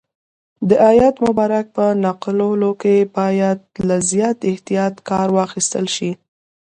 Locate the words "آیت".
0.91-1.15